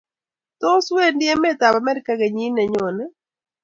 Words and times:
Tos, 0.61 0.85
Wendi 0.95 1.25
emetab 1.33 1.73
America 1.81 2.11
kenyiit 2.19 2.53
nenyone? 2.55 3.05